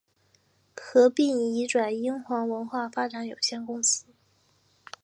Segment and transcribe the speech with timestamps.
[0.75, 4.07] 合并移转英皇文化发展有限公司。